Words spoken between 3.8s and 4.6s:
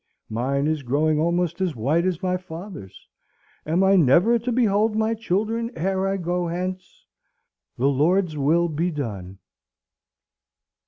I never to